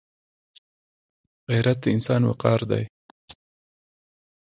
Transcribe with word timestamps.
غیرت 1.49 1.77
د 1.81 1.85
انسان 1.95 2.21
وقار 2.25 2.59
دی 2.71 2.83